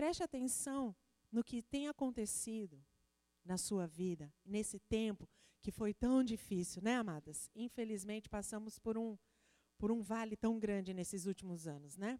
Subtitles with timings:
[0.00, 0.96] preste atenção
[1.30, 2.82] no que tem acontecido
[3.44, 5.28] na sua vida, nesse tempo
[5.60, 7.50] que foi tão difícil, né, amadas?
[7.54, 9.18] Infelizmente, passamos por um,
[9.76, 12.18] por um vale tão grande nesses últimos anos, né?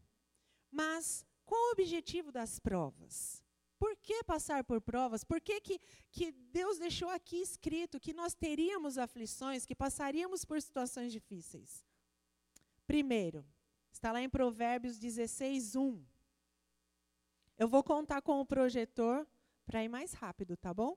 [0.71, 3.43] Mas qual o objetivo das provas?
[3.79, 5.25] Por que passar por provas?
[5.25, 10.61] Por que, que, que Deus deixou aqui escrito que nós teríamos aflições, que passaríamos por
[10.61, 11.83] situações difíceis?
[12.87, 13.43] Primeiro,
[13.91, 16.20] está lá em Provérbios 16, 1.
[17.61, 19.29] Eu vou contar com o projetor
[19.67, 20.97] para ir mais rápido, tá bom?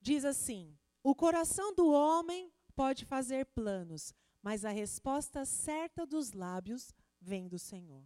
[0.00, 6.94] Diz assim: O coração do homem pode fazer planos, mas a resposta certa dos lábios
[7.20, 8.02] vem do Senhor.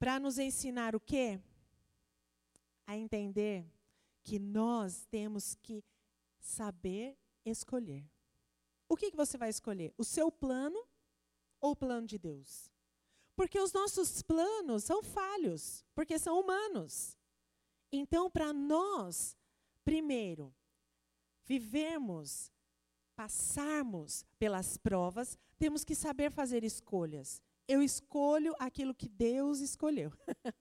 [0.00, 1.40] Para nos ensinar o quê?
[2.88, 3.64] A entender
[4.24, 5.84] que nós temos que
[6.40, 8.04] saber escolher.
[8.88, 9.94] O que, que você vai escolher?
[9.96, 10.84] O seu plano
[11.60, 12.68] ou o plano de Deus?
[13.38, 17.16] Porque os nossos planos são falhos, porque são humanos.
[17.92, 19.36] Então, para nós,
[19.84, 20.52] primeiro,
[21.44, 22.50] vivermos,
[23.14, 27.40] passarmos pelas provas, temos que saber fazer escolhas.
[27.68, 30.10] Eu escolho aquilo que Deus escolheu.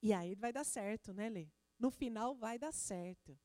[0.00, 1.48] e aí vai dar certo, né, Lê?
[1.80, 3.36] No final vai dar certo.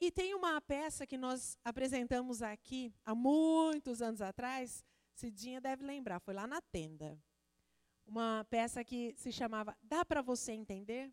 [0.00, 4.84] E tem uma peça que nós apresentamos aqui há muitos anos atrás,
[5.14, 7.16] Cidinha deve lembrar, foi lá na tenda
[8.06, 11.12] uma peça que se chamava Dá para você entender?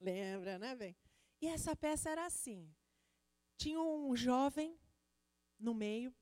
[0.00, 0.96] Lembra, né, bem?
[1.40, 2.74] E essa peça era assim:
[3.56, 4.78] tinha um jovem
[5.58, 6.14] no meio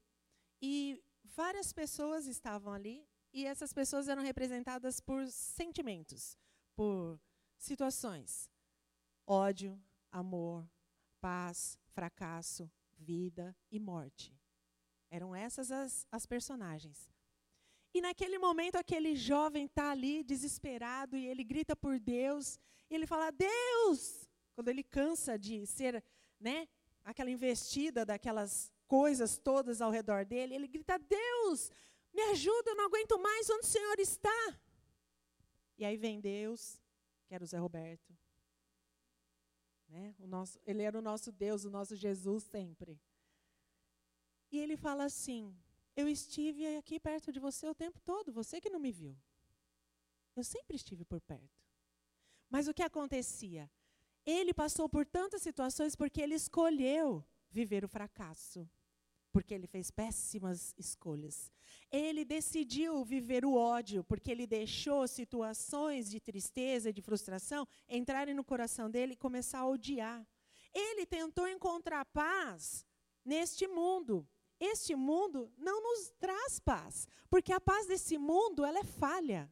[0.61, 6.37] e várias pessoas estavam ali e essas pessoas eram representadas por sentimentos,
[6.75, 7.21] por
[7.57, 8.51] situações:
[9.27, 9.81] ódio,
[10.11, 10.69] amor,
[11.21, 14.35] paz, fracasso, vida e morte.
[15.11, 17.09] Eram essas as, as personagens.
[17.93, 22.59] E naquele momento, aquele jovem está ali desesperado e ele grita por Deus.
[22.89, 24.29] E ele fala: Deus!
[24.55, 26.05] Quando ele cansa de ser,
[26.39, 26.69] né,
[27.05, 31.71] aquela investida daquelas coisas todas ao redor dele, ele grita: Deus,
[32.13, 34.61] me ajuda, eu não aguento mais onde o Senhor está.
[35.77, 36.81] E aí vem Deus,
[37.27, 38.17] que era o Zé Roberto.
[39.89, 40.15] Né?
[40.19, 43.01] O nosso, ele era o nosso Deus, o nosso Jesus sempre.
[44.53, 45.57] E ele fala assim:
[45.97, 49.17] eu estive aqui perto de você o tempo todo, você que não me viu.
[50.37, 51.61] Eu sempre estive por perto.
[52.49, 53.71] Mas o que acontecia?
[54.25, 58.69] Ele passou por tantas situações porque ele escolheu viver o fracasso.
[59.33, 61.53] Porque ele fez péssimas escolhas.
[61.91, 68.43] Ele decidiu viver o ódio, porque ele deixou situações de tristeza, de frustração entrarem no
[68.43, 70.27] coração dele e começar a odiar.
[70.75, 72.85] Ele tentou encontrar paz
[73.25, 74.27] neste mundo,
[74.61, 79.51] este mundo não nos traz paz, porque a paz desse mundo ela é falha.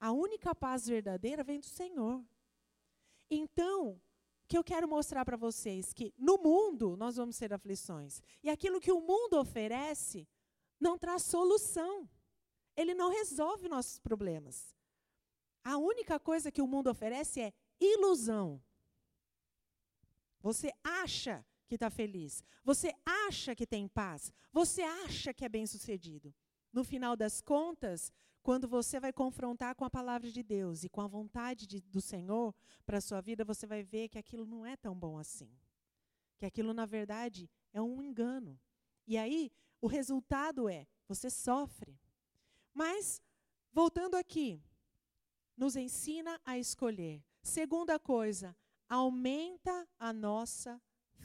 [0.00, 2.24] A única paz verdadeira vem do Senhor.
[3.30, 4.00] Então, o
[4.48, 8.80] que eu quero mostrar para vocês que no mundo nós vamos ter aflições e aquilo
[8.80, 10.26] que o mundo oferece
[10.80, 12.08] não traz solução.
[12.76, 14.74] Ele não resolve nossos problemas.
[15.64, 18.62] A única coisa que o mundo oferece é ilusão.
[20.40, 22.42] Você acha que está feliz.
[22.64, 24.32] Você acha que tem paz.
[24.52, 26.34] Você acha que é bem-sucedido.
[26.72, 28.10] No final das contas,
[28.42, 32.00] quando você vai confrontar com a palavra de Deus e com a vontade de, do
[32.00, 32.54] Senhor
[32.86, 35.50] para a sua vida, você vai ver que aquilo não é tão bom assim.
[36.38, 38.58] Que aquilo, na verdade, é um engano.
[39.06, 41.98] E aí, o resultado é: você sofre.
[42.72, 43.20] Mas,
[43.72, 44.62] voltando aqui,
[45.56, 47.22] nos ensina a escolher.
[47.42, 48.56] Segunda coisa,
[48.88, 50.80] aumenta a nossa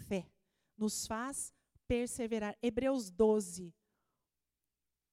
[0.07, 0.32] fé
[0.77, 1.53] nos faz
[1.87, 2.57] perseverar.
[2.61, 3.73] Hebreus 12,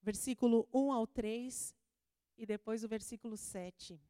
[0.03, 1.75] versículo 1 ao 3
[2.37, 4.00] e depois o versículo 7.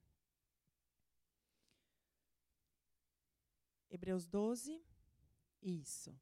[3.90, 4.80] Hebreus 12,
[5.60, 6.16] isso.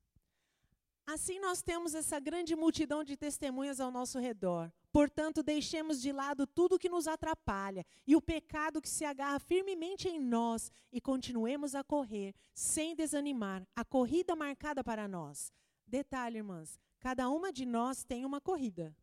[1.06, 4.72] Assim nós temos essa grande multidão de testemunhas ao nosso redor.
[4.90, 10.08] Portanto, deixemos de lado tudo que nos atrapalha e o pecado que se agarra firmemente
[10.08, 15.52] em nós e continuemos a correr, sem desanimar, a corrida marcada para nós.
[15.86, 18.96] Detalhe, irmãs: cada uma de nós tem uma corrida.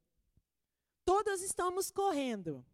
[1.06, 2.66] Todas estamos correndo.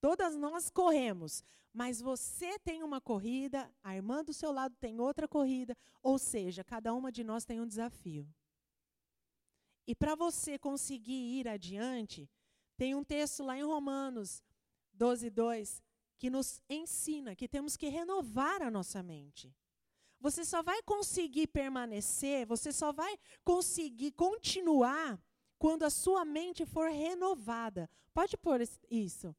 [0.00, 5.28] Todas nós corremos, mas você tem uma corrida, a irmã do seu lado tem outra
[5.28, 8.26] corrida, ou seja, cada uma de nós tem um desafio.
[9.86, 12.30] E para você conseguir ir adiante,
[12.80, 14.42] tem um texto lá em Romanos
[14.94, 15.82] 12, 2,
[16.18, 19.54] que nos ensina que temos que renovar a nossa mente.
[20.18, 25.22] Você só vai conseguir permanecer, você só vai conseguir continuar
[25.58, 27.86] quando a sua mente for renovada.
[28.14, 29.36] Pode pôr isso.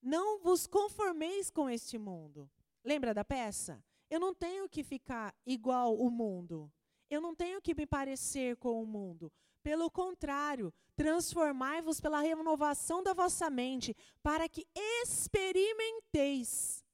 [0.00, 2.48] Não vos conformeis com este mundo.
[2.84, 3.84] Lembra da peça?
[4.08, 6.72] Eu não tenho que ficar igual o mundo.
[7.10, 9.32] Eu não tenho que me parecer com o mundo.
[9.62, 14.66] Pelo contrário, transformai-vos pela renovação da vossa mente, para que
[15.02, 16.84] experimenteis.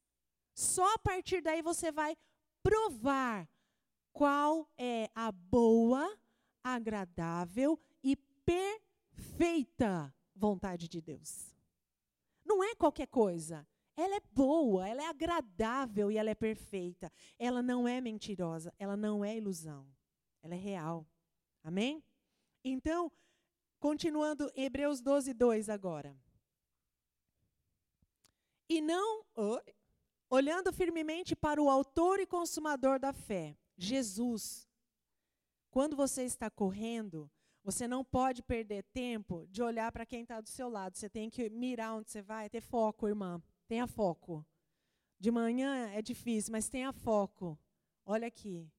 [0.54, 2.16] Só a partir daí você vai
[2.62, 3.48] provar
[4.12, 6.18] qual é a boa,
[6.62, 11.54] agradável e perfeita vontade de Deus.
[12.44, 13.66] Não é qualquer coisa.
[13.96, 17.10] Ela é boa, ela é agradável e ela é perfeita.
[17.38, 19.86] Ela não é mentirosa, ela não é ilusão.
[20.42, 21.06] Ela é real.
[21.64, 22.02] Amém?
[22.64, 23.10] Então,
[23.78, 26.16] continuando Hebreus 12, 2 agora.
[28.68, 29.24] E não,
[30.28, 34.68] olhando firmemente para o autor e consumador da fé, Jesus.
[35.70, 37.30] Quando você está correndo,
[37.62, 40.96] você não pode perder tempo de olhar para quem está do seu lado.
[40.96, 43.42] Você tem que mirar onde você vai, ter foco, irmã.
[43.66, 44.44] Tenha foco.
[45.18, 47.58] De manhã é difícil, mas tenha foco.
[48.04, 48.70] Olha aqui.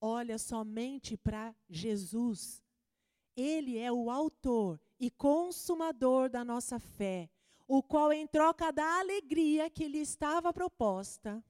[0.00, 2.62] Olha somente para Jesus.
[3.36, 7.28] Ele é o autor e consumador da nossa fé,
[7.68, 11.44] o qual, em troca da alegria que lhe estava proposta,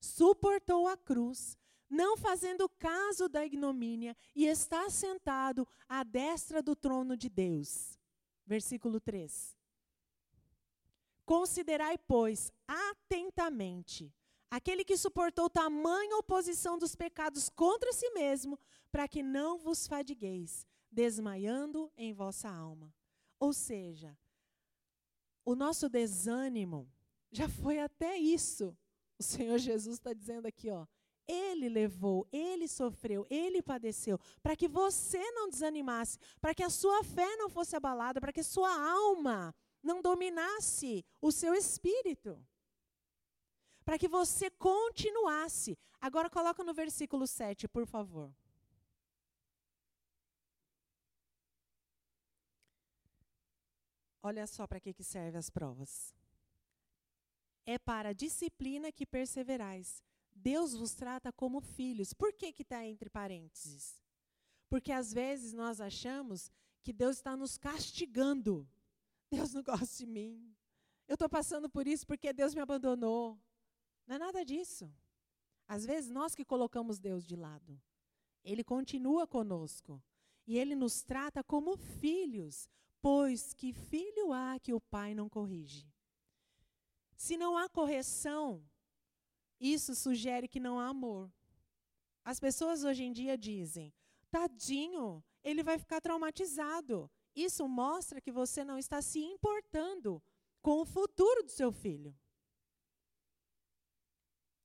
[0.00, 1.56] suportou a cruz,
[1.88, 7.98] não fazendo caso da ignomínia, e está sentado à destra do trono de Deus.
[8.44, 9.56] Versículo 3.
[11.24, 14.12] Considerai, pois, atentamente
[14.50, 18.58] aquele que suportou tamanha oposição dos pecados contra si mesmo,
[18.92, 20.64] para que não vos fadigueis,
[20.94, 22.94] desmaiando em vossa alma.
[23.38, 24.16] Ou seja,
[25.44, 26.88] o nosso desânimo
[27.30, 28.76] já foi até isso.
[29.18, 30.86] O Senhor Jesus está dizendo aqui, ó.
[31.26, 37.02] Ele levou, ele sofreu, ele padeceu, para que você não desanimasse, para que a sua
[37.02, 42.38] fé não fosse abalada, para que a sua alma não dominasse o seu espírito.
[43.84, 45.76] Para que você continuasse.
[46.00, 48.30] Agora coloca no versículo 7, por favor.
[54.26, 56.14] Olha só para que, que servem as provas.
[57.66, 60.02] É para a disciplina que perseverais.
[60.34, 62.14] Deus vos trata como filhos.
[62.14, 64.02] Por que está entre parênteses?
[64.70, 66.50] Porque às vezes nós achamos
[66.82, 68.66] que Deus está nos castigando.
[69.30, 70.56] Deus não gosta de mim.
[71.06, 73.38] Eu estou passando por isso porque Deus me abandonou.
[74.06, 74.90] Não é nada disso.
[75.68, 77.78] Às vezes nós que colocamos Deus de lado.
[78.42, 80.02] Ele continua conosco.
[80.46, 82.70] E ele nos trata como filhos.
[83.04, 85.86] Pois que filho há que o pai não corrige?
[87.14, 88.66] Se não há correção,
[89.60, 91.30] isso sugere que não há amor.
[92.24, 93.92] As pessoas hoje em dia dizem:
[94.30, 97.10] tadinho, ele vai ficar traumatizado.
[97.36, 100.22] Isso mostra que você não está se importando
[100.62, 102.16] com o futuro do seu filho.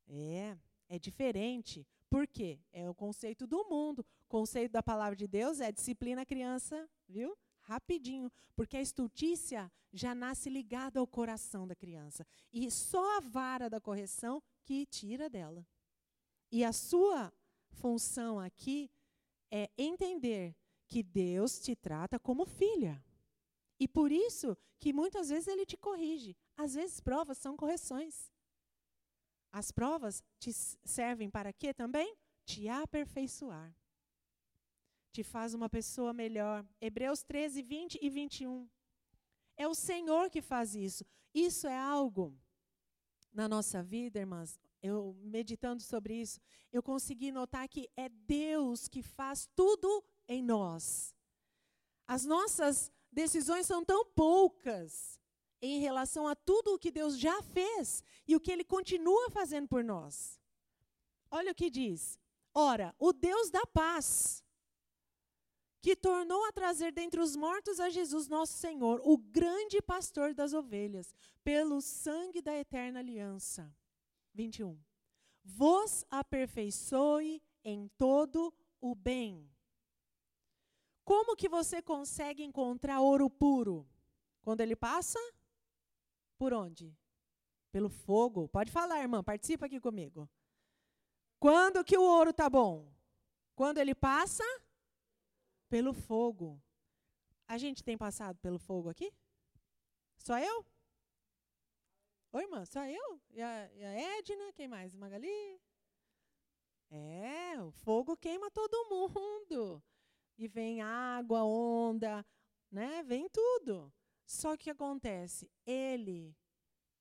[0.08, 0.58] É,
[0.88, 1.86] é diferente.
[2.10, 2.58] Por quê?
[2.72, 4.00] É o conceito do mundo.
[4.00, 7.38] O conceito da palavra de Deus é disciplina a criança, viu?
[7.70, 12.26] Rapidinho, porque a estultícia já nasce ligada ao coração da criança.
[12.52, 15.66] E só a vara da correção que tira dela.
[16.52, 17.32] E a sua
[17.70, 18.92] função aqui
[19.52, 20.56] é entender
[20.88, 23.04] que Deus te trata como filha.
[23.80, 26.36] E por isso que muitas vezes ele te corrige.
[26.58, 28.32] Às vezes provas são correções.
[29.52, 32.18] As provas te servem para quê também?
[32.46, 33.79] Te aperfeiçoar
[35.12, 36.66] te faz uma pessoa melhor.
[36.80, 38.70] Hebreus 13, 20 e 21.
[39.58, 41.06] É o Senhor que faz isso.
[41.34, 42.38] Isso é algo
[43.34, 44.60] na nossa vida, irmãs.
[44.82, 46.40] Eu meditando sobre isso,
[46.72, 51.14] eu consegui notar que é Deus que faz tudo em nós.
[52.08, 55.20] As nossas decisões são tão poucas
[55.62, 59.68] em relação a tudo o que Deus já fez e o que Ele continua fazendo
[59.68, 60.40] por nós.
[61.30, 62.18] Olha o que diz.
[62.54, 64.44] Ora, o Deus da paz
[65.82, 70.54] que tornou a trazer dentre os mortos a Jesus nosso Senhor, o grande pastor das
[70.54, 73.74] ovelhas, pelo sangue da eterna aliança.
[74.34, 74.78] 21.
[75.44, 79.50] Vos aperfeiçoe em todo o bem.
[81.06, 83.88] Como que você consegue encontrar ouro puro?
[84.42, 85.20] Quando ele passa?
[86.38, 86.96] Por onde?
[87.72, 88.48] Pelo fogo.
[88.48, 90.30] Pode falar, irmã, participa aqui comigo.
[91.40, 92.92] Quando que o ouro tá bom?
[93.56, 94.44] Quando ele passa?
[95.70, 96.62] Pelo fogo.
[97.48, 99.14] A gente tem passado pelo fogo aqui?
[100.18, 100.66] Só eu?
[102.32, 103.22] Oi, irmã, só eu?
[103.32, 104.54] E a, e a Edna?
[104.54, 104.94] Quem mais?
[104.94, 105.60] Magali?
[106.92, 109.82] É, o fogo queima todo mundo.
[110.38, 112.26] E vem água, onda,
[112.72, 113.04] né?
[113.04, 113.92] Vem tudo.
[114.26, 116.36] Só que acontece, ele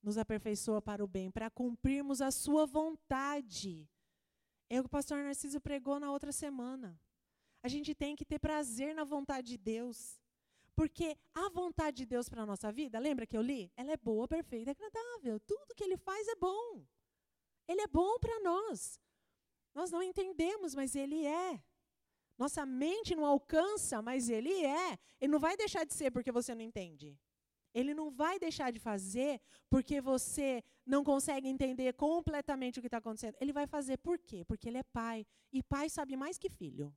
[0.03, 3.89] nos aperfeiçoa para o bem, para cumprirmos a sua vontade.
[4.71, 6.99] É o que o pastor Narciso pregou na outra semana.
[7.63, 10.21] A gente tem que ter prazer na vontade de Deus.
[10.75, 13.73] Porque a vontade de Deus para a nossa vida, lembra que eu li?
[13.77, 15.41] Ela é boa, perfeita, agradável.
[15.41, 16.87] Tudo que ele faz é bom.
[17.67, 19.01] Ele é bom para nós.
[19.75, 21.61] Nós não entendemos, mas ele é.
[22.39, 24.99] Nossa mente não alcança, mas ele é.
[25.21, 27.19] Ele não vai deixar de ser porque você não entende.
[27.75, 32.99] Ele não vai deixar de fazer porque você não consegue entender completamente o que está
[32.99, 33.37] acontecendo.
[33.41, 34.45] Ele vai fazer por quê?
[34.45, 35.27] Porque ele é pai.
[35.53, 36.95] E pai sabe mais que filho.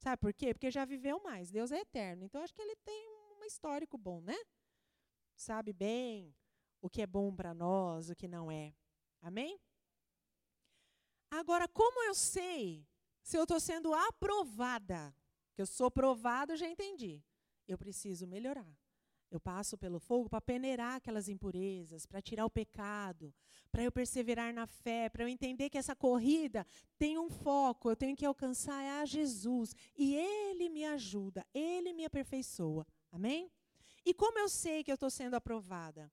[0.00, 0.54] Sabe por quê?
[0.54, 1.50] Porque já viveu mais.
[1.50, 2.24] Deus é eterno.
[2.24, 4.36] Então acho que ele tem um histórico bom, né?
[5.36, 6.34] Sabe bem
[6.80, 8.74] o que é bom para nós, o que não é.
[9.20, 9.60] Amém?
[11.30, 12.88] Agora, como eu sei
[13.22, 15.14] se eu estou sendo aprovada?
[15.54, 17.22] Que eu sou provada, já entendi.
[17.68, 18.74] Eu preciso melhorar.
[19.30, 23.32] Eu passo pelo fogo para peneirar aquelas impurezas, para tirar o pecado,
[23.70, 26.66] para eu perseverar na fé, para eu entender que essa corrida
[26.98, 29.74] tem um foco, eu tenho que alcançar a Jesus.
[29.96, 32.86] E Ele me ajuda, Ele me aperfeiçoa.
[33.12, 33.50] Amém?
[34.04, 36.10] E como eu sei que eu estou sendo aprovada?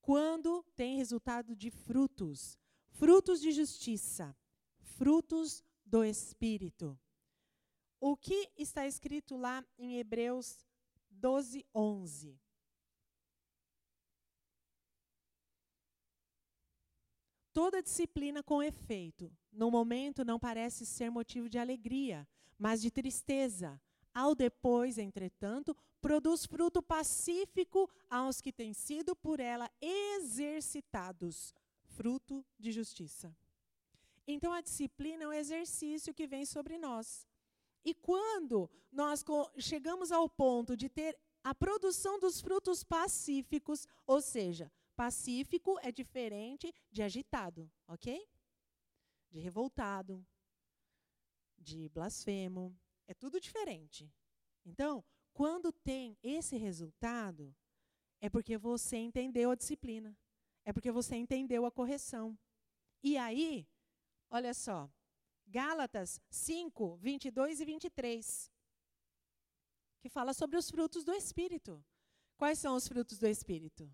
[0.00, 2.58] Quando tem resultado de frutos
[2.92, 4.36] frutos de justiça,
[4.78, 6.98] frutos do Espírito.
[8.00, 10.64] O que está escrito lá em Hebreus
[11.10, 12.40] 12, 11?
[17.52, 22.26] Toda disciplina com efeito, no momento não parece ser motivo de alegria,
[22.58, 23.80] mas de tristeza.
[24.14, 31.54] Ao depois, entretanto, produz fruto pacífico aos que têm sido por ela exercitados,
[31.84, 33.34] fruto de justiça.
[34.26, 37.26] Então, a disciplina é um exercício que vem sobre nós.
[37.84, 39.24] E quando nós
[39.58, 44.70] chegamos ao ponto de ter a produção dos frutos pacíficos, ou seja,
[45.02, 48.24] Pacífico é diferente de agitado, ok?
[49.28, 50.24] De revoltado,
[51.58, 52.72] de blasfemo.
[53.08, 54.08] É tudo diferente.
[54.64, 57.52] Então, quando tem esse resultado,
[58.20, 60.16] é porque você entendeu a disciplina.
[60.64, 62.38] É porque você entendeu a correção.
[63.02, 63.66] E aí,
[64.30, 64.88] olha só,
[65.48, 68.52] Gálatas 5, 22 e 23,
[70.00, 71.84] que fala sobre os frutos do Espírito.
[72.36, 73.92] Quais são os frutos do Espírito?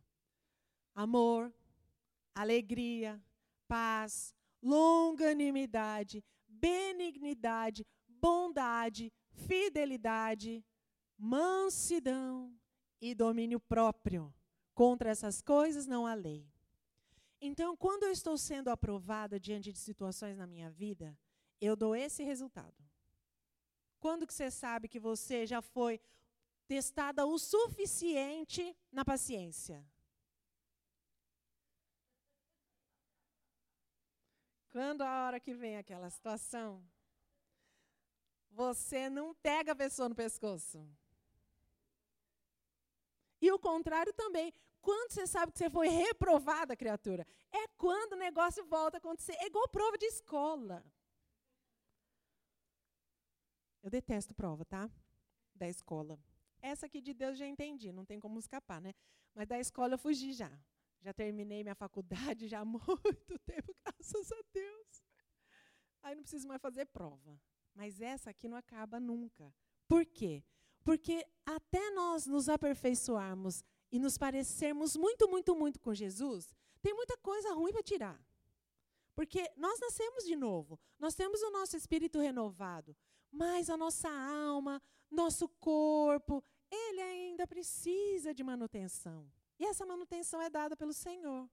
[0.99, 1.55] Amor,
[2.35, 3.23] alegria,
[3.69, 10.65] paz, longanimidade, benignidade, bondade, fidelidade,
[11.17, 12.53] mansidão
[13.01, 14.35] e domínio próprio.
[14.75, 16.51] Contra essas coisas não há lei.
[17.41, 21.17] Então, quando eu estou sendo aprovada diante de situações na minha vida,
[21.61, 22.75] eu dou esse resultado.
[24.01, 26.01] Quando que você sabe que você já foi
[26.67, 29.87] testada o suficiente na paciência?
[34.79, 36.81] Quando a hora que vem aquela situação,
[38.49, 40.89] você não pega a pessoa no pescoço.
[43.41, 44.55] E o contrário também.
[44.81, 49.35] Quando você sabe que você foi reprovada, criatura, é quando o negócio volta a acontecer.
[49.41, 50.85] É igual prova de escola.
[53.83, 54.89] Eu detesto prova, tá?
[55.57, 56.21] Da escola.
[56.63, 58.95] Essa aqui de Deus já entendi, não tem como escapar, né?
[59.35, 60.57] Mas da escola eu fugi já.
[61.01, 65.05] Já terminei minha faculdade já há muito tempo, graças a Deus.
[66.03, 67.41] Aí não preciso mais fazer prova.
[67.75, 69.55] Mas essa aqui não acaba nunca.
[69.87, 70.43] Por quê?
[70.83, 77.17] Porque até nós nos aperfeiçoarmos e nos parecermos muito, muito, muito com Jesus, tem muita
[77.19, 78.21] coisa ruim para tirar.
[79.15, 82.97] Porque nós nascemos de novo, nós temos o nosso espírito renovado,
[83.31, 89.31] mas a nossa alma, nosso corpo, ele ainda precisa de manutenção.
[89.59, 91.49] E essa manutenção é dada pelo Senhor.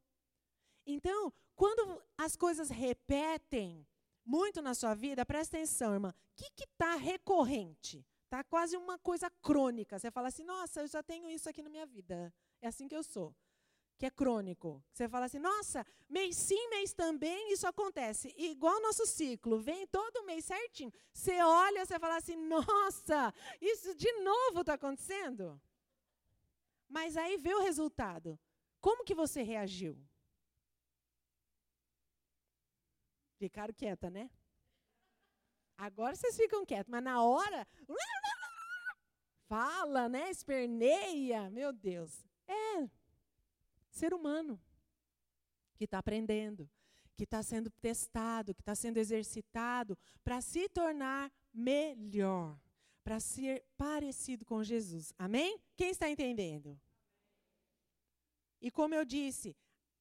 [0.86, 3.88] Então, quando as coisas repetem
[4.24, 6.10] muito na sua vida, presta atenção, irmã.
[6.10, 8.06] O que está recorrente?
[8.26, 9.98] Está quase uma coisa crônica.
[9.98, 12.34] Você fala assim, nossa, eu já tenho isso aqui na minha vida.
[12.62, 13.34] É assim que eu sou.
[13.98, 14.84] Que é crônico.
[14.92, 18.34] Você fala assim, nossa, mês sim, mês também, isso acontece.
[18.36, 20.92] E igual nosso ciclo, vem todo mês certinho.
[21.14, 25.62] Você olha, você fala assim, nossa, isso de novo está acontecendo?
[26.88, 28.40] Mas aí vê o resultado.
[28.80, 29.98] Como que você reagiu?
[33.38, 34.30] Ficaram quieta, né?
[35.78, 37.68] Agora vocês ficam quietos, mas na hora
[39.48, 40.30] fala, né?
[40.30, 42.26] Esperneia, meu Deus.
[42.48, 42.90] É
[43.90, 44.62] ser humano
[45.78, 46.70] que está aprendendo,
[47.16, 52.60] que está sendo testado, que está sendo exercitado para se tornar melhor
[53.06, 55.14] para ser parecido com Jesus.
[55.16, 55.62] Amém?
[55.78, 56.78] Quem está entendendo?
[58.60, 59.56] E como eu disse,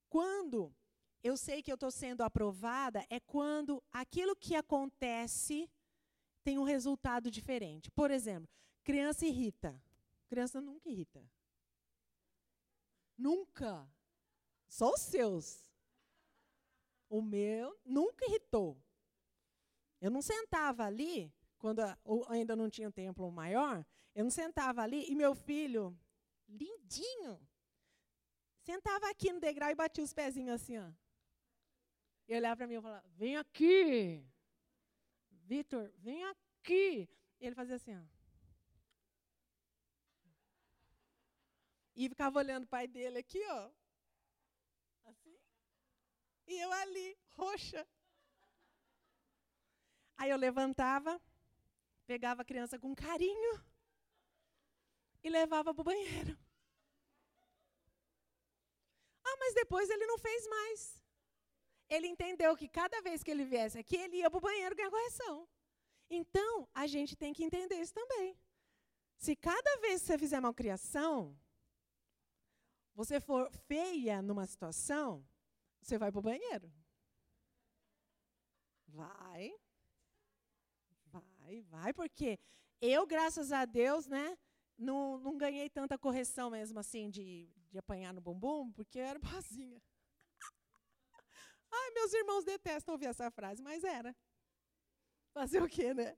[0.08, 0.74] quando
[1.22, 5.70] eu sei que eu estou sendo aprovada, é quando aquilo que acontece
[6.42, 7.90] tem um resultado diferente.
[7.90, 8.48] Por exemplo,
[8.82, 9.78] criança irrita.
[10.26, 11.22] Criança nunca irrita.
[13.18, 13.86] Nunca.
[14.66, 15.70] Só os seus.
[17.10, 18.82] O meu nunca irritou.
[20.00, 21.30] Eu não sentava ali,
[21.64, 21.80] quando
[22.28, 25.98] ainda não tinha um templo maior, eu não sentava ali e meu filho,
[26.46, 27.40] lindinho,
[28.60, 30.92] sentava aqui no degrau e batia os pezinhos assim, ó.
[32.28, 34.22] E olhava para mim e falava: Vem aqui.
[35.30, 37.08] Vitor, vem aqui.
[37.40, 38.04] E ele fazia assim, ó.
[41.96, 43.70] E ficava olhando o pai dele aqui, ó.
[45.06, 45.34] Assim.
[46.46, 47.86] E eu ali, roxa.
[50.18, 51.18] Aí eu levantava,
[52.06, 53.54] pegava a criança com carinho
[55.22, 56.38] e levava para o banheiro.
[59.24, 61.02] Ah, mas depois ele não fez mais.
[61.88, 64.90] Ele entendeu que cada vez que ele viesse aqui, ele ia para o banheiro ganhar
[64.90, 65.48] correção.
[66.10, 68.38] Então, a gente tem que entender isso também.
[69.16, 71.38] Se cada vez que você fizer malcriação,
[72.94, 75.26] você for feia numa situação,
[75.80, 76.72] você vai para o banheiro.
[78.86, 79.52] Vai.
[81.44, 82.38] Vai, vai, porque
[82.80, 84.38] eu, graças a Deus, né,
[84.78, 89.18] não, não ganhei tanta correção mesmo assim de, de apanhar no bumbum, porque eu era
[89.18, 89.82] boazinha.
[91.70, 94.16] Ai, meus irmãos detestam ouvir essa frase, mas era.
[95.34, 96.16] Fazer o quê, né?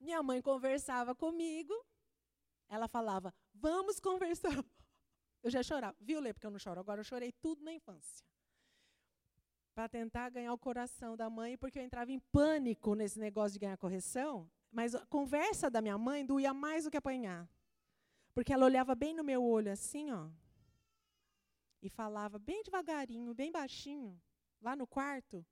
[0.00, 1.74] Minha mãe conversava comigo,
[2.66, 4.48] ela falava, vamos conversar.
[5.42, 5.94] Eu já chorava.
[6.00, 6.80] Viu, Lê, porque eu não choro.
[6.80, 8.24] Agora eu chorei tudo na infância.
[9.74, 13.58] Para tentar ganhar o coração da mãe, porque eu entrava em pânico nesse negócio de
[13.58, 14.48] ganhar correção.
[14.70, 17.48] Mas a conversa da minha mãe doía mais do que apanhar.
[18.32, 20.28] Porque ela olhava bem no meu olho, assim, ó.
[21.82, 24.20] E falava bem devagarinho, bem baixinho,
[24.60, 25.44] lá no quarto.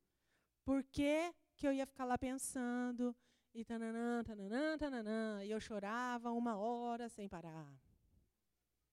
[0.65, 3.15] Por que, que eu ia ficar lá pensando?
[3.53, 5.45] E tananã, tananã, tananã.
[5.45, 7.69] E eu chorava uma hora sem parar.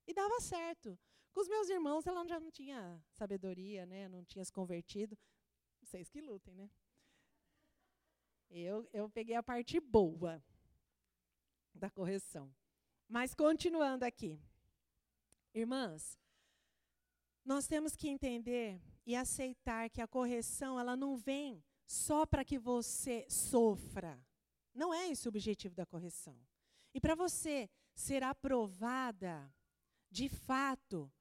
[0.08, 0.98] E dava certo.
[1.32, 4.08] Com os meus irmãos, ela já não tinha sabedoria, né?
[4.10, 5.18] não tinha se convertido.
[5.82, 6.70] Vocês que lutem, né?
[8.50, 10.44] Eu, eu peguei a parte boa
[11.74, 12.54] da correção.
[13.08, 14.42] Mas continuando aqui.
[15.54, 16.20] Irmãs,
[17.46, 22.60] nós temos que entender e aceitar que a correção ela não vem só para que
[22.60, 24.24] você sofra.
[24.74, 26.40] Não é esse o objetivo da correção.
[26.94, 29.52] E para você ser aprovada,
[30.12, 31.12] de fato,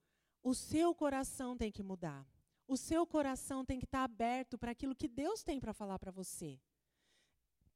[0.43, 2.27] o seu coração tem que mudar.
[2.67, 6.11] O seu coração tem que estar aberto para aquilo que Deus tem para falar para
[6.11, 6.61] você.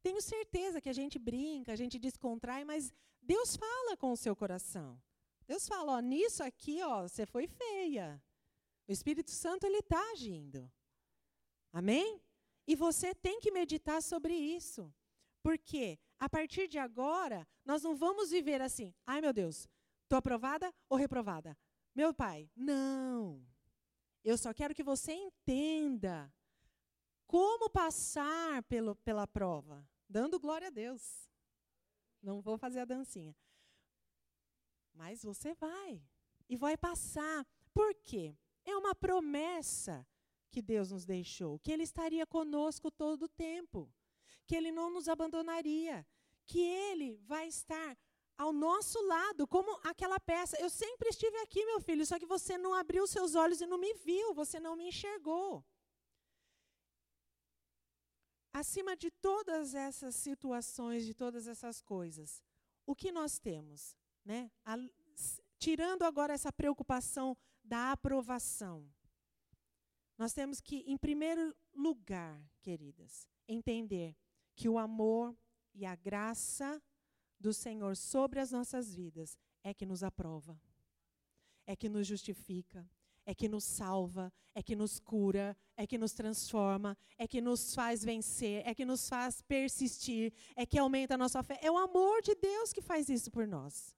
[0.03, 4.35] Tenho certeza que a gente brinca, a gente descontrai, mas Deus fala com o seu
[4.35, 5.01] coração.
[5.46, 8.22] Deus fala, ó, nisso aqui, ó, você foi feia.
[8.87, 10.70] O Espírito Santo ele está agindo.
[11.72, 12.20] Amém?
[12.66, 14.92] E você tem que meditar sobre isso.
[15.42, 19.68] Porque a partir de agora, nós não vamos viver assim, ai meu Deus,
[20.12, 21.57] Estou aprovada ou reprovada?
[21.94, 23.46] Meu pai, não.
[24.24, 26.33] Eu só quero que você entenda
[27.26, 31.28] como passar pelo, pela prova, dando glória a Deus.
[32.22, 33.37] Não vou fazer a dancinha.
[34.94, 36.02] Mas você vai.
[36.48, 37.46] E vai passar.
[37.74, 38.37] Por quê?
[38.64, 40.07] É uma promessa
[40.50, 43.92] que Deus nos deixou, que Ele estaria conosco todo o tempo,
[44.46, 46.07] que Ele não nos abandonaria,
[46.44, 47.96] que Ele vai estar
[48.42, 50.57] ao nosso lado, como aquela peça.
[50.61, 53.78] Eu sempre estive aqui, meu filho, só que você não abriu seus olhos e não
[53.78, 55.64] me viu, você não me enxergou.
[58.52, 62.42] Acima de todas essas situações, de todas essas coisas,
[62.85, 63.96] o que nós temos?
[64.24, 64.50] Né?
[64.64, 64.76] A,
[65.59, 68.92] tirando agora essa preocupação da aprovação,
[70.18, 74.16] nós temos que, em primeiro lugar, queridas, entender
[74.55, 75.35] que o amor
[75.72, 76.83] e a graça
[77.42, 80.59] do Senhor sobre as nossas vidas é que nos aprova,
[81.66, 82.88] é que nos justifica,
[83.26, 87.74] é que nos salva, é que nos cura, é que nos transforma, é que nos
[87.74, 91.59] faz vencer, é que nos faz persistir, é que aumenta a nossa fé.
[91.62, 93.94] É o amor de Deus que faz isso por nós.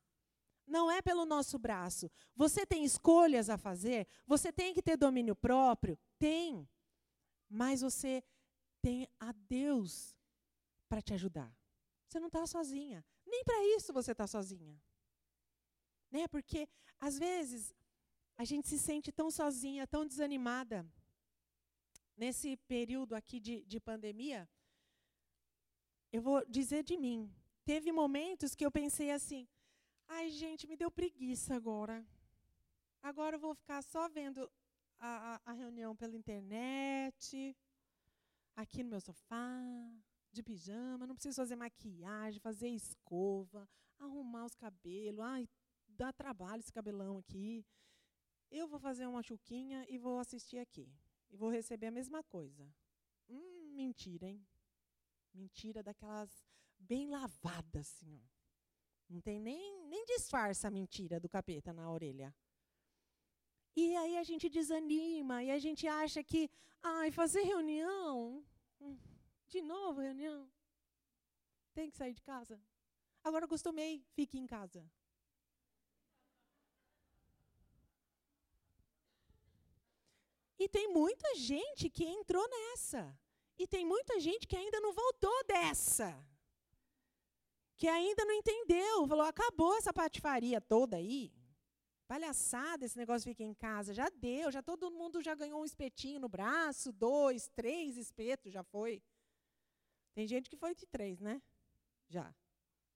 [0.67, 2.11] Não é pelo nosso braço.
[2.35, 5.99] Você tem escolhas a fazer, você tem que ter domínio próprio?
[6.19, 6.69] Tem.
[7.49, 8.23] Mas você
[8.81, 10.17] tem a Deus
[10.89, 11.55] para te ajudar.
[12.09, 13.05] Você não está sozinha.
[13.35, 14.75] Nem para isso você está sozinha.
[16.09, 16.29] Né?
[16.29, 16.69] Porque,
[17.01, 17.75] às vezes,
[18.37, 20.87] a gente se sente tão sozinha, tão desanimada.
[22.17, 24.49] Nesse período aqui de, de pandemia,
[26.13, 27.21] eu vou dizer de mim.
[27.65, 29.49] Teve momentos que eu pensei assim:
[30.07, 32.07] ai, gente, me deu preguiça agora.
[33.03, 34.49] Agora eu vou ficar só vendo
[35.01, 37.57] a, a, a reunião pela internet,
[38.55, 39.49] aqui no meu sofá,
[40.35, 43.69] de pijama, não preciso fazer maquiagem, fazer escova,
[43.99, 45.25] arrumar os cabelos.
[45.25, 45.49] Ai,
[45.89, 47.65] dá trabalho esse cabelão aqui.
[48.51, 50.93] Eu vou fazer uma chuquinha e vou assistir aqui.
[51.31, 52.69] E vou receber a mesma coisa.
[53.29, 54.47] Hum, mentira, hein?
[55.33, 56.31] Mentira daquelas
[56.79, 58.17] bem lavadas, assim.
[58.17, 58.35] Ó.
[59.09, 62.35] Não tem nem, nem disfarça a mentira do capeta na orelha.
[63.77, 66.49] E aí a gente desanima e a gente acha que,
[66.81, 68.45] ai, fazer reunião,
[68.81, 68.97] hum,
[69.55, 70.41] de novo reunião,
[71.73, 72.57] tem que sair de casa.
[73.23, 74.83] Agora acostumei, fique em casa.
[80.59, 83.03] E tem muita gente que entrou nessa.
[83.57, 86.09] E tem muita gente que ainda não voltou dessa.
[87.77, 89.07] Que ainda não entendeu.
[89.07, 91.33] Falou, acabou essa patifaria toda aí.
[92.09, 93.95] Palhaçada, esse negócio fica em casa.
[93.95, 98.65] Já deu, já todo mundo já ganhou um espetinho no braço, dois, três espetos, já
[98.65, 99.03] foi.
[100.15, 101.43] Tem gente que foi de três, né?
[102.09, 102.35] Já.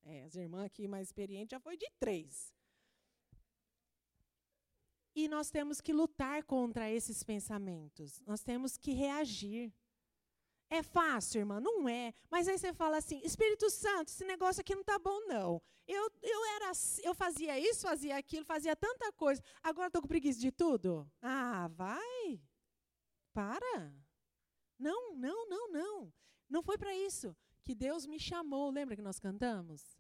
[0.05, 2.55] É, as irmãs aqui mais experientes já foi de três.
[5.15, 8.23] E nós temos que lutar contra esses pensamentos.
[8.25, 9.75] Nós temos que reagir.
[10.71, 11.59] É fácil, irmã?
[11.61, 12.15] Não é.
[12.31, 15.61] Mas aí você fala assim: Espírito Santo, esse negócio aqui não está bom, não.
[15.89, 16.71] Eu, eu, era,
[17.03, 19.43] eu fazia isso, fazia aquilo, fazia tanta coisa.
[19.63, 21.11] Agora estou com preguiça de tudo?
[21.21, 22.41] Ah, vai.
[23.33, 23.93] Para.
[24.79, 26.13] Não, não, não, não.
[26.49, 28.71] Não foi para isso que Deus me chamou.
[28.71, 29.99] Lembra que nós cantamos?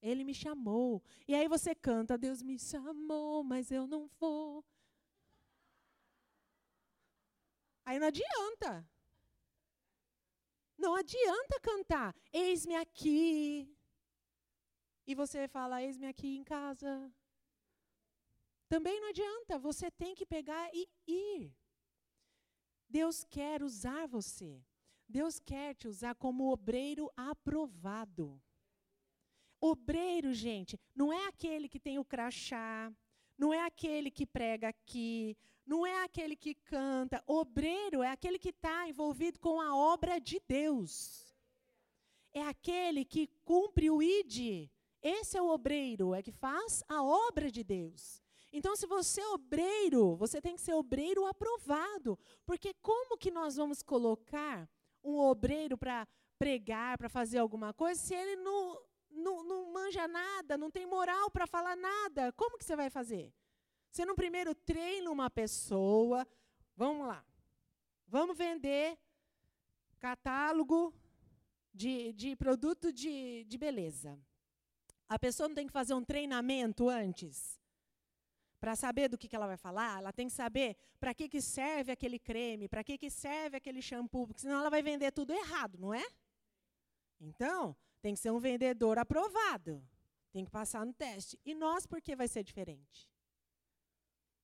[0.00, 1.02] Ele me chamou.
[1.26, 4.64] E aí você canta: Deus me chamou, mas eu não vou.
[7.84, 8.88] Aí não adianta.
[10.76, 13.76] Não adianta cantar, eis-me aqui.
[15.04, 17.12] E você fala, eis-me aqui em casa.
[18.68, 21.52] Também não adianta, você tem que pegar e ir.
[22.88, 24.62] Deus quer usar você.
[25.08, 28.40] Deus quer te usar como obreiro aprovado.
[29.60, 32.92] Obreiro, gente, não é aquele que tem o crachá,
[33.36, 37.22] não é aquele que prega aqui, não é aquele que canta.
[37.26, 41.34] Obreiro é aquele que está envolvido com a obra de Deus.
[42.32, 44.70] É aquele que cumpre o ID.
[45.02, 48.22] Esse é o obreiro, é que faz a obra de Deus.
[48.52, 52.18] Então, se você é obreiro, você tem que ser obreiro aprovado.
[52.46, 54.68] Porque como que nós vamos colocar
[55.02, 56.06] um obreiro para
[56.38, 58.80] pregar, para fazer alguma coisa, se ele não,
[59.10, 62.32] não, não manja nada, não tem moral para falar nada?
[62.32, 63.32] Como que você vai fazer?
[63.90, 66.26] Você não primeiro treina uma pessoa.
[66.76, 67.24] Vamos lá.
[68.06, 68.98] Vamos vender
[69.98, 70.94] catálogo
[71.74, 74.18] de, de produto de, de beleza.
[75.08, 77.57] A pessoa não tem que fazer um treinamento antes?
[78.60, 81.40] Para saber do que, que ela vai falar, ela tem que saber para que, que
[81.40, 85.32] serve aquele creme, para que, que serve aquele shampoo, porque senão ela vai vender tudo
[85.32, 86.04] errado, não é?
[87.20, 89.82] Então, tem que ser um vendedor aprovado.
[90.32, 91.38] Tem que passar no teste.
[91.44, 93.10] E nós, por que vai ser diferente?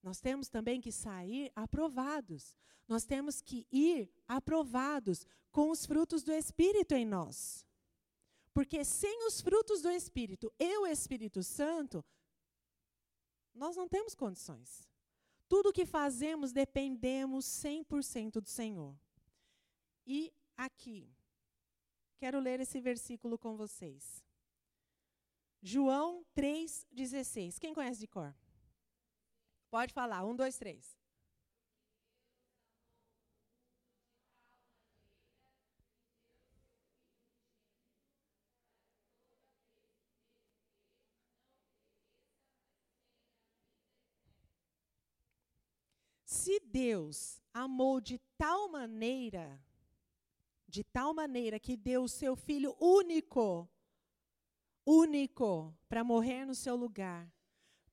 [0.01, 2.55] Nós temos também que sair aprovados.
[2.87, 7.65] Nós temos que ir aprovados com os frutos do Espírito em nós.
[8.53, 12.05] Porque sem os frutos do Espírito e o Espírito Santo,
[13.55, 14.87] nós não temos condições.
[15.47, 18.95] Tudo que fazemos dependemos 100% do Senhor.
[20.05, 21.09] E aqui,
[22.17, 24.23] quero ler esse versículo com vocês.
[25.61, 27.57] João 3,16.
[27.59, 28.35] Quem conhece de cor?
[29.71, 30.23] Pode falar.
[30.25, 30.95] Um, dois, três.
[46.45, 49.59] Se Deus amou de tal maneira,
[50.67, 53.67] de tal maneira que deu o seu filho único,
[54.85, 57.27] único, para morrer no seu lugar,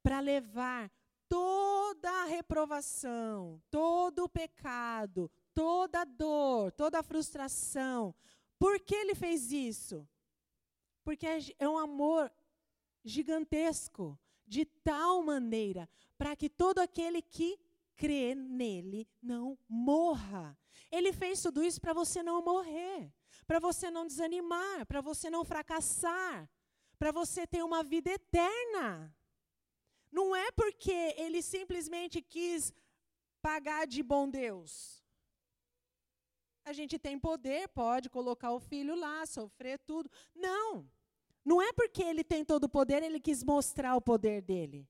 [0.03, 0.93] para levar
[1.31, 8.15] toda a reprovação, todo o pecado, toda a dor, toda a frustração.
[8.59, 10.07] Por que ele fez isso?
[11.03, 12.31] Porque é, é um amor
[13.03, 15.89] gigantesco, de tal maneira,
[16.19, 17.59] para que todo aquele que
[17.97, 20.59] crê nele não morra.
[20.91, 23.13] Ele fez tudo isso para você não morrer,
[23.47, 26.49] para você não desanimar, para você não fracassar,
[26.99, 29.15] para você ter uma vida eterna.
[30.11, 32.73] Não é porque ele simplesmente quis
[33.41, 35.03] pagar de bom Deus.
[36.65, 40.11] A gente tem poder, pode colocar o filho lá, sofrer tudo.
[40.35, 40.89] Não.
[41.45, 44.89] Não é porque ele tem todo o poder, ele quis mostrar o poder dele.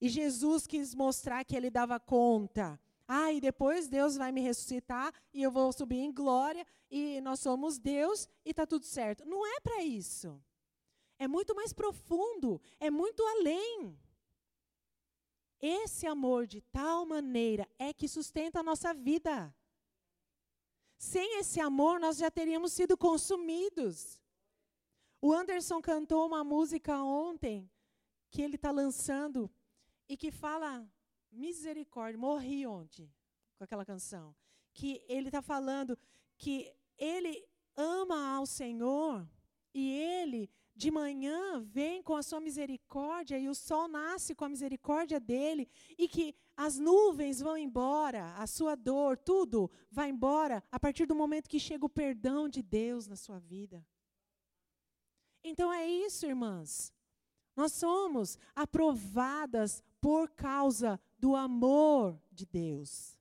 [0.00, 2.78] E Jesus quis mostrar que ele dava conta.
[3.06, 7.40] Ah, e depois Deus vai me ressuscitar e eu vou subir em glória e nós
[7.40, 9.24] somos Deus e está tudo certo.
[9.26, 10.42] Não é para isso.
[11.18, 13.98] É muito mais profundo, é muito além.
[15.60, 19.54] Esse amor de tal maneira é que sustenta a nossa vida.
[20.98, 24.18] Sem esse amor, nós já teríamos sido consumidos.
[25.20, 27.70] O Anderson cantou uma música ontem
[28.30, 29.50] que ele está lançando
[30.08, 30.88] e que fala
[31.30, 32.18] misericórdia.
[32.18, 33.12] Morri ontem
[33.56, 34.34] com aquela canção.
[34.72, 35.98] Que ele está falando
[36.36, 39.28] que ele ama ao Senhor
[39.72, 44.48] e ele de manhã vem com a sua misericórdia e o sol nasce com a
[44.48, 50.78] misericórdia dele e que as nuvens vão embora, a sua dor, tudo vai embora a
[50.78, 53.84] partir do momento que chega o perdão de Deus na sua vida.
[55.42, 56.92] Então é isso, irmãs.
[57.56, 63.18] Nós somos aprovadas por causa do amor de Deus.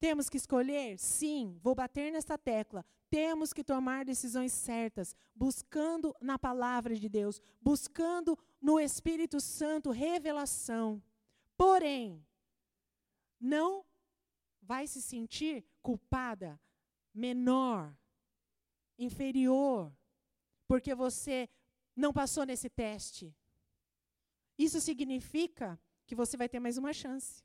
[0.00, 0.98] Temos que escolher?
[0.98, 2.84] Sim, vou bater nesta tecla.
[3.08, 11.00] Temos que tomar decisões certas, buscando na palavra de Deus, buscando no Espírito Santo revelação.
[11.56, 12.26] Porém,
[13.38, 13.84] não
[14.60, 16.60] vai se sentir culpada,
[17.14, 17.96] menor,
[18.98, 19.92] inferior,
[20.66, 21.48] porque você
[21.94, 23.32] não passou nesse teste.
[24.58, 27.44] Isso significa que você vai ter mais uma chance.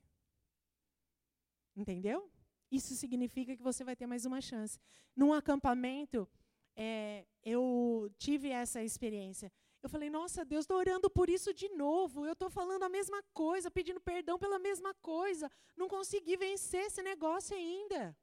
[1.76, 2.32] Entendeu?
[2.72, 4.80] Isso significa que você vai ter mais uma chance.
[5.16, 6.28] Num acampamento,
[6.76, 9.52] é, eu tive essa experiência.
[9.84, 12.26] Eu falei, nossa Deus, estou orando por isso de novo.
[12.26, 15.52] Eu estou falando a mesma coisa, pedindo perdão pela mesma coisa.
[15.76, 18.16] Não consegui vencer esse negócio ainda.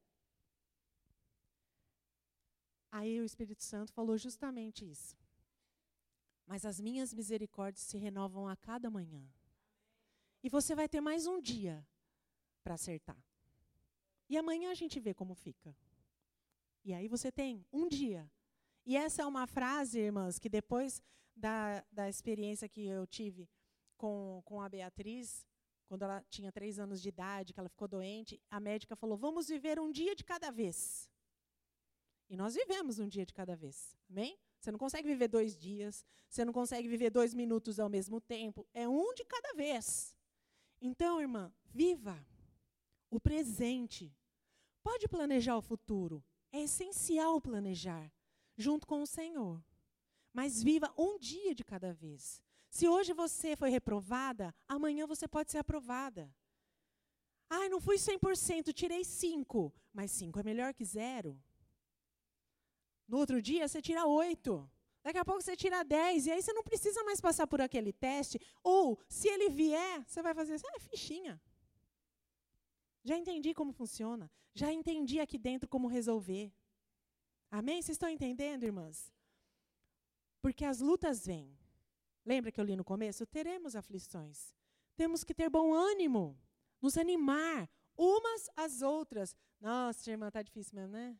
[2.90, 5.16] Aí o Espírito Santo falou justamente isso.
[6.48, 9.22] Mas as minhas misericórdias se renovam a cada manhã.
[10.42, 11.87] E você vai ter mais um dia
[12.64, 13.22] para acertar.
[14.30, 15.76] E amanhã a gente vê como fica.
[16.82, 18.32] E aí você tem um dia.
[18.87, 21.02] E essa é uma frase, irmãs, que depois
[21.37, 23.46] da, da experiência que eu tive
[23.98, 25.46] com, com a Beatriz,
[25.87, 29.48] quando ela tinha três anos de idade, que ela ficou doente, a médica falou: vamos
[29.48, 31.11] viver um dia de cada vez.
[32.30, 33.94] E nós vivemos um dia de cada vez.
[34.08, 34.38] Amém?
[34.61, 38.66] Você não consegue viver dois dias, você não consegue viver dois minutos ao mesmo tempo.
[38.75, 40.16] É um de cada vez.
[40.81, 42.25] Então, irmã, viva
[43.11, 44.14] o presente.
[44.83, 46.25] Pode planejar o futuro.
[46.51, 48.12] É essencial planejar
[48.57, 49.62] junto com o Senhor.
[50.33, 52.42] Mas viva um dia de cada vez.
[52.71, 56.33] Se hoje você foi reprovada, amanhã você pode ser aprovada.
[57.49, 59.73] Ai, não fui 100%, tirei 5.
[59.92, 61.40] Mas 5 é melhor que zero.
[63.09, 64.71] No outro dia, você tira 8.
[65.03, 66.27] Daqui a pouco você tira 10.
[66.27, 68.38] E aí você não precisa mais passar por aquele teste.
[68.62, 71.40] Ou, se ele vier, você vai fazer assim, ah, fichinha.
[73.03, 74.31] Já entendi como funciona.
[74.55, 76.53] Já entendi aqui dentro como resolver.
[77.51, 77.81] Amém?
[77.81, 79.11] Vocês estão entendendo, irmãs?
[80.42, 81.57] Porque as lutas vêm.
[82.25, 83.25] Lembra que eu li no começo?
[83.25, 84.55] Teremos aflições.
[84.94, 86.38] Temos que ter bom ânimo,
[86.83, 89.35] nos animar umas às outras.
[89.61, 91.18] Nossa, irmã, tá difícil mesmo, né?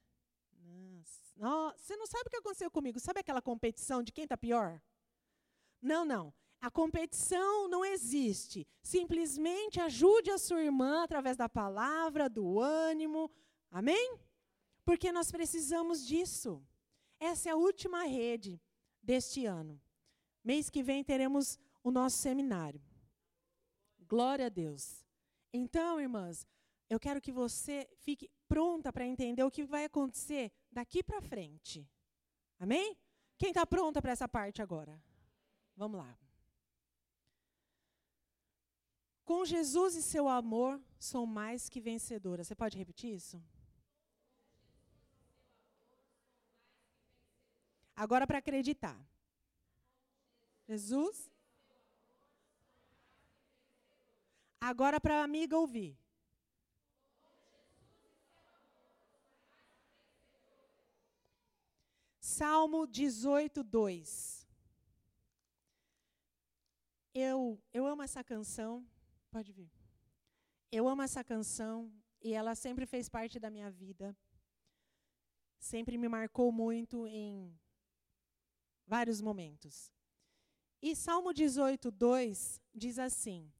[0.53, 1.28] Nossa.
[1.39, 2.99] Nossa, você não sabe o que aconteceu comigo?
[2.99, 4.83] Sabe aquela competição de quem está pior?
[5.81, 6.35] Não, não.
[6.61, 8.67] A competição não existe.
[8.83, 13.31] Simplesmente ajude a sua irmã através da palavra, do ânimo.
[13.71, 14.19] Amém?
[14.85, 16.61] Porque nós precisamos disso.
[17.21, 18.61] Essa é a última rede
[19.01, 19.81] deste ano.
[20.43, 22.83] Mês que vem teremos o nosso seminário.
[24.09, 25.05] Glória a Deus.
[25.53, 26.45] Então, irmãs,
[26.89, 31.87] eu quero que você fique pronta para entender o que vai acontecer daqui para frente.
[32.59, 32.97] Amém?
[33.37, 35.01] Quem está pronta para essa parte agora?
[35.77, 36.19] Vamos lá.
[39.25, 42.43] Com Jesus e seu amor, sou mais que vencedora.
[42.43, 43.41] Você pode repetir isso?
[47.95, 48.99] Agora para acreditar.
[50.67, 51.31] Jesus.
[54.61, 55.97] Agora para a amiga ouvir.
[62.39, 64.47] Salmo 18, 2.
[67.13, 68.87] Eu, eu amo essa canção.
[69.29, 69.69] Pode vir.
[70.71, 74.17] Eu amo essa canção e ela sempre fez parte da minha vida.
[75.59, 77.59] Sempre me marcou muito em
[78.87, 79.91] vários momentos.
[80.81, 83.53] E Salmo 18, 2 diz assim: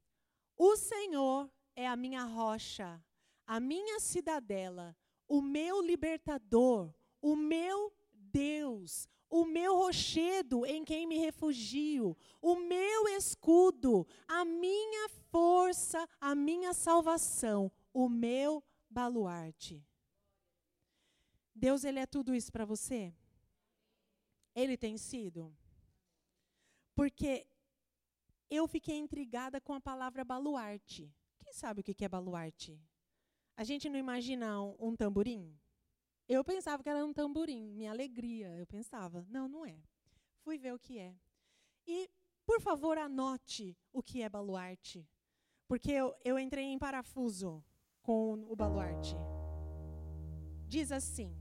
[0.57, 3.05] O Senhor é a minha rocha,
[3.45, 7.98] a minha cidadela, o meu libertador, o meu
[8.33, 16.35] Deus, o meu rochedo em quem me refugio, o meu escudo, a minha força, a
[16.35, 19.85] minha salvação, o meu baluarte.
[21.55, 23.15] Deus, ele é tudo isso para você?
[24.55, 25.55] Ele tem sido?
[26.95, 27.47] Porque
[28.51, 31.13] eu fiquei intrigada com a palavra baluarte.
[31.39, 32.81] Quem sabe o que é baluarte?
[33.57, 35.59] A gente não imagina um, um tamborim?
[36.29, 39.27] Eu pensava que era um tamborim, minha alegria, eu pensava.
[39.31, 39.79] Não, não é.
[40.43, 41.15] Fui ver o que é.
[41.87, 42.11] E,
[42.45, 45.09] por favor, anote o que é baluarte.
[45.67, 47.65] Porque eu, eu entrei em parafuso
[48.03, 49.17] com o baluarte.
[50.67, 51.35] Diz assim: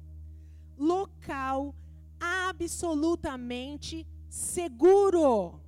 [0.78, 1.76] local
[2.20, 5.62] absolutamente seguro.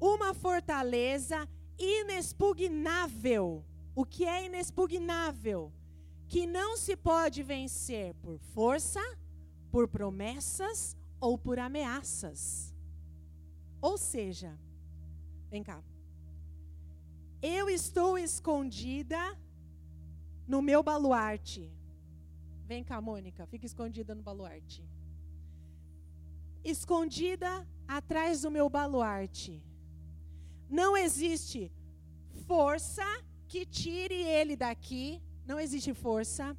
[0.00, 1.46] Uma fortaleza
[1.78, 3.62] inexpugnável.
[3.94, 5.72] O que é inexpugnável?
[6.28, 9.00] Que não se pode vencer por força,
[9.70, 12.74] por promessas ou por ameaças.
[13.80, 14.58] Ou seja,
[15.50, 15.82] vem cá.
[17.40, 19.18] Eu estou escondida
[20.46, 21.72] no meu baluarte.
[22.66, 24.84] Vem cá, Mônica, fica escondida no baluarte.
[26.62, 29.62] Escondida atrás do meu baluarte.
[30.68, 31.72] Não existe
[32.46, 33.06] força
[33.46, 36.56] que tire ele daqui não existe força.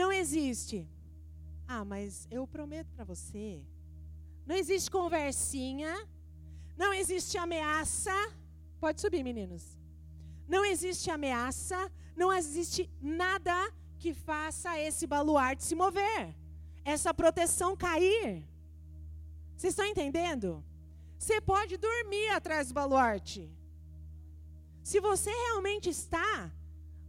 [0.00, 0.86] Não existe.
[1.66, 3.64] Ah, mas eu prometo para você.
[4.46, 5.92] Não existe conversinha.
[6.76, 8.14] Não existe ameaça.
[8.78, 9.64] Pode subir, meninos.
[10.46, 11.80] Não existe ameaça.
[12.14, 13.56] Não existe nada
[13.98, 16.36] que faça esse baluarte se mover.
[16.84, 18.44] Essa proteção cair.
[19.56, 20.62] Vocês estão entendendo?
[21.18, 23.50] Você pode dormir atrás do baluarte.
[24.82, 26.50] Se você realmente está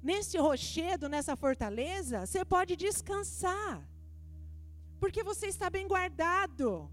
[0.02, 3.88] nesse rochedo, nessa fortaleza, você pode descansar.
[5.00, 6.90] Porque você está bem guardado.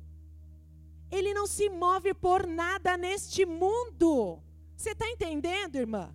[1.10, 4.42] Ele não se move por nada neste mundo.
[4.76, 6.14] Você está entendendo, irmã?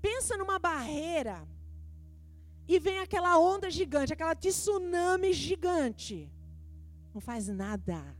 [0.00, 1.46] Pensa numa barreira
[2.68, 6.30] e vem aquela onda gigante, aquela tsunami gigante.
[7.14, 8.16] Não faz nada.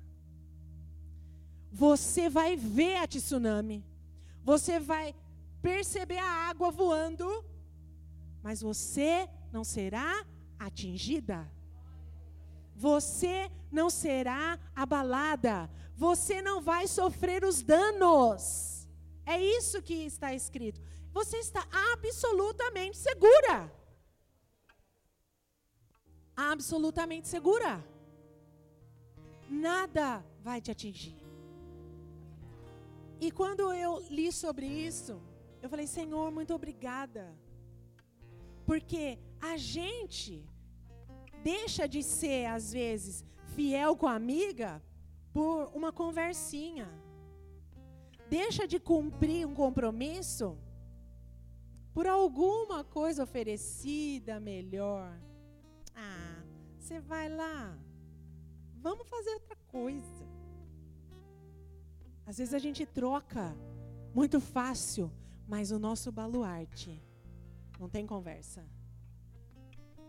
[1.71, 3.85] Você vai ver a tsunami.
[4.45, 5.15] Você vai
[5.61, 7.45] perceber a água voando
[8.47, 10.25] mas você não será
[10.57, 11.51] atingida.
[12.77, 15.69] Você não será abalada.
[15.97, 18.89] Você não vai sofrer os danos.
[19.35, 20.81] É isso que está escrito.
[21.13, 23.57] Você está absolutamente segura.
[26.37, 27.85] Absolutamente segura.
[29.51, 31.19] Nada vai te atingir.
[33.21, 35.21] E quando eu li sobre isso,
[35.61, 37.37] eu falei: Senhor, muito obrigada
[38.67, 40.45] porque a gente
[41.43, 43.25] deixa de ser, às vezes,
[43.55, 44.83] fiel com a amiga
[45.33, 46.89] por uma conversinha.
[48.29, 50.59] Deixa de cumprir um compromisso
[51.95, 55.17] por alguma coisa oferecida melhor.
[55.95, 56.43] Ah,
[56.77, 57.79] você vai lá.
[58.83, 60.27] Vamos fazer outra coisa.
[62.27, 63.57] Às vezes a gente troca
[64.13, 65.13] muito fácil,
[65.47, 67.01] mas o nosso baluarte
[67.81, 68.65] não tem conversa.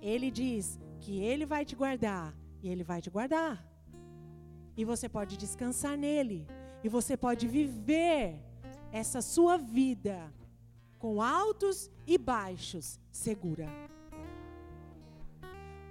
[0.01, 3.65] Ele diz que ele vai te guardar e ele vai te guardar.
[4.75, 6.47] E você pode descansar nele.
[6.83, 8.39] E você pode viver
[8.91, 10.31] essa sua vida
[10.99, 13.67] com altos e baixos, segura.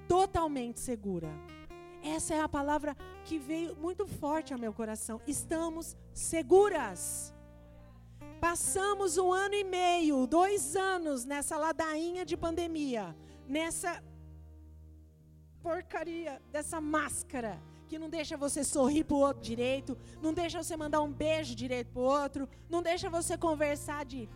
[0.09, 1.29] Totalmente segura.
[2.03, 5.21] Essa é a palavra que veio muito forte ao meu coração.
[5.27, 7.36] Estamos seguras.
[8.41, 13.17] Passamos um ano e meio, dois anos nessa ladainha de pandemia,
[13.49, 14.03] nessa
[15.63, 20.77] porcaria dessa máscara que não deixa você sorrir para o outro direito, não deixa você
[20.77, 24.29] mandar um beijo direito para o outro, não deixa você conversar de.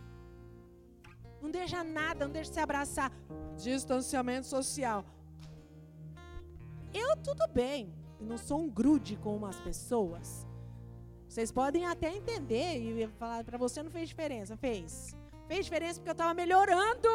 [1.42, 3.12] Não deixa nada, não deixa se abraçar.
[3.56, 5.04] Distanciamento social.
[6.92, 10.46] Eu tudo bem, não sou um grude com umas pessoas.
[11.30, 14.56] Vocês podem até entender e falar para você não fez diferença.
[14.56, 15.14] Fez.
[15.46, 17.10] Fez diferença porque eu estava melhorando.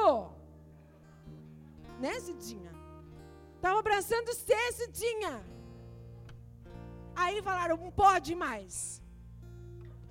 [2.00, 2.72] Né, Cidinha?
[3.58, 5.34] Estava abraçando você, Cidinha.
[7.14, 9.02] Aí falaram, não pode mais.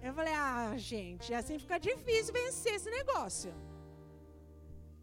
[0.03, 3.55] Eu falei, ah, gente, assim fica difícil vencer esse negócio.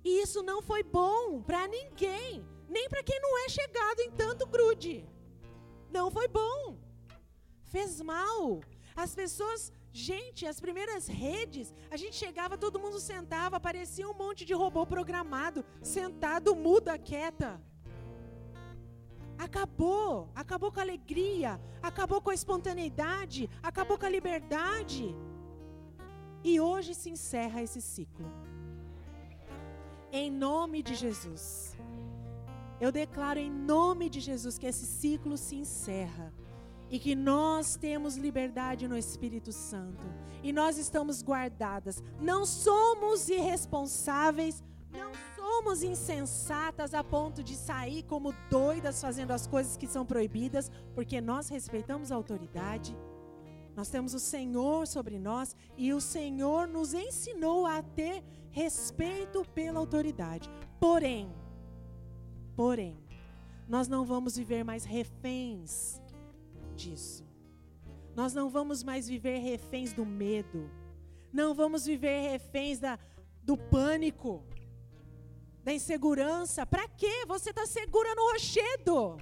[0.03, 4.45] E isso não foi bom para ninguém, nem para quem não é chegado em tanto
[4.45, 5.09] grude.
[5.89, 6.77] Não foi bom.
[7.65, 8.61] Fez mal.
[9.03, 14.45] As pessoas, gente, as primeiras redes, a gente chegava, todo mundo sentava, parecia um monte
[14.49, 17.59] de robô programado, sentado, muda, quieta.
[19.45, 25.15] Acabou, acabou com a alegria, acabou com a espontaneidade, acabou com a liberdade.
[26.43, 28.29] E hoje se encerra esse ciclo.
[30.11, 31.75] Em nome de Jesus.
[32.79, 36.31] Eu declaro em nome de Jesus que esse ciclo se encerra
[36.91, 40.05] e que nós temos liberdade no Espírito Santo
[40.43, 42.03] e nós estamos guardadas.
[42.19, 44.61] Não somos irresponsáveis,
[44.91, 50.69] não somos insensatas a ponto de sair como doidas fazendo as coisas que são proibidas,
[50.93, 52.95] porque nós respeitamos a autoridade.
[53.73, 59.79] Nós temos o Senhor sobre nós e o Senhor nos ensinou a ter respeito pela
[59.79, 60.49] autoridade.
[60.77, 61.31] Porém,
[62.53, 62.97] porém,
[63.65, 66.00] nós não vamos viver mais reféns
[66.71, 67.25] disso.
[68.15, 70.69] Nós não vamos mais viver reféns do medo.
[71.31, 72.99] Não vamos viver reféns da,
[73.43, 74.43] do pânico,
[75.63, 76.65] da insegurança.
[76.65, 77.25] Para quê?
[77.27, 79.17] Você está segura no rochedo.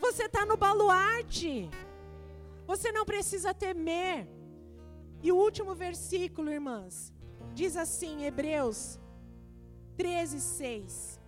[0.00, 1.68] Você está no baluarte.
[2.66, 4.26] Você não precisa temer.
[5.22, 7.12] E o último versículo, irmãs,
[7.54, 8.98] diz assim, Hebreus
[9.96, 11.19] 13, 6.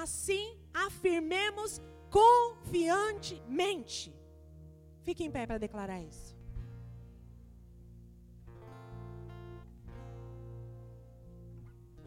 [0.00, 1.80] Assim afirmemos
[2.10, 4.14] confiantemente.
[5.02, 6.34] Fique em pé para declarar isso.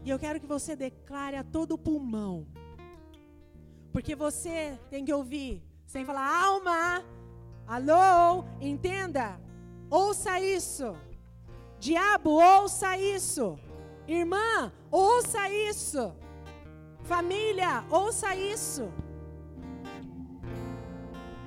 [0.04, 2.46] E eu quero que você declare a todo pulmão.
[3.92, 7.04] Porque você tem que ouvir, sem falar, alma,
[7.66, 9.40] alô, entenda,
[9.90, 10.96] ouça isso.
[11.80, 13.58] Diabo, ouça isso.
[14.06, 16.14] Irmã, ouça isso.
[17.06, 18.92] Família, ouça isso.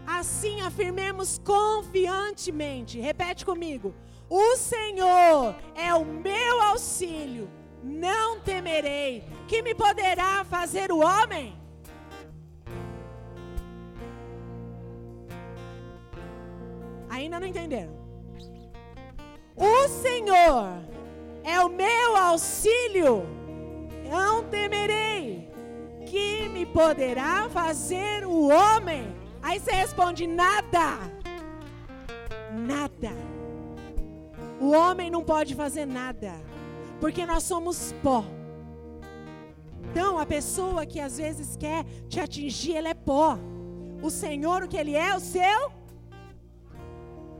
[0.07, 2.97] Assim afirmemos confiantemente.
[2.97, 3.93] Repete comigo.
[4.29, 7.49] O Senhor é o meu auxílio.
[7.83, 9.23] Não temerei.
[9.49, 11.53] Que me poderá fazer o homem?
[17.09, 17.99] Ainda não entenderam?
[19.57, 20.81] O Senhor
[21.43, 23.23] é o meu auxílio.
[24.09, 25.38] Não temerei
[26.09, 29.15] que me poderá fazer o homem?
[29.41, 30.97] Aí você responde: nada.
[32.51, 33.11] Nada.
[34.59, 36.33] O homem não pode fazer nada,
[36.99, 38.25] porque nós somos pó.
[39.91, 43.37] Então, a pessoa que às vezes quer te atingir, ela é pó.
[44.01, 45.15] O Senhor, o que Ele é?
[45.15, 45.71] O seu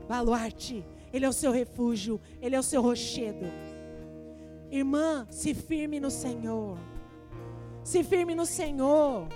[0.08, 0.84] baluarte.
[1.12, 2.20] Ele é o seu refúgio.
[2.40, 3.46] Ele é o seu rochedo.
[4.70, 6.78] Irmã, se firme no Senhor.
[7.90, 9.26] Se firme no Senhor.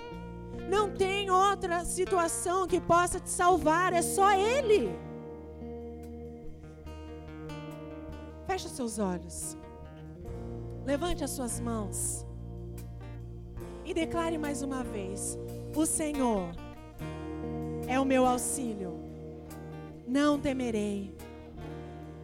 [0.69, 4.97] Não tem outra situação que possa te salvar, é só Ele.
[8.47, 9.57] Feche seus olhos.
[10.85, 12.25] Levante as suas mãos.
[13.83, 15.37] E declare mais uma vez:
[15.75, 16.47] O Senhor
[17.89, 18.97] é o meu auxílio.
[20.07, 21.13] Não temerei.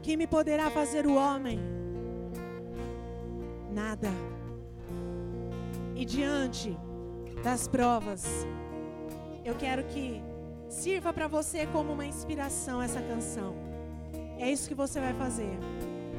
[0.02, 1.60] Que me poderá fazer o homem?
[3.70, 4.31] Nada
[6.02, 6.76] e diante
[7.44, 8.26] das provas,
[9.46, 10.20] eu quero que
[10.68, 13.54] sirva para você como uma inspiração essa canção.
[14.40, 15.60] É isso que você vai fazer.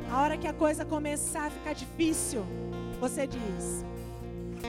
[0.09, 2.45] A hora que a coisa começar a ficar difícil,
[3.01, 3.85] você diz: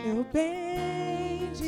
[0.03, 1.63] Eu bendirei.